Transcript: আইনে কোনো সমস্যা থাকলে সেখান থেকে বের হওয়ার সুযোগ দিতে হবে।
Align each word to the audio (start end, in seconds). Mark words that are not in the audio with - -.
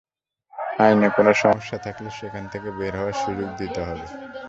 আইনে 0.79 1.07
কোনো 1.17 1.31
সমস্যা 1.41 1.77
থাকলে 1.85 2.09
সেখান 2.19 2.43
থেকে 2.53 2.69
বের 2.77 2.93
হওয়ার 2.99 3.15
সুযোগ 3.21 3.49
দিতে 3.59 3.81
হবে। 3.87 4.07